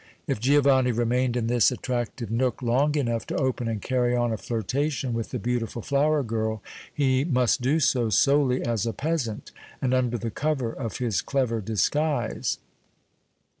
[0.25, 4.37] If Giovanni remained in this attractive nook long enough to open and carry on a
[4.37, 9.93] flirtation with the beautiful flower girl, he must do so solely as a peasant and
[9.93, 12.57] under the cover of his clever disguise.